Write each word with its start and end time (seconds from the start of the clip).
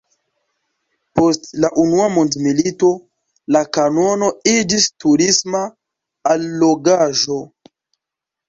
Post 1.19 1.43
la 1.65 1.69
Unua 1.83 2.07
Mondmilito 2.13 2.89
la 3.57 3.63
kanono 3.79 4.31
iĝis 4.55 4.89
turisma 5.05 5.63
allogaĵo. 6.35 7.39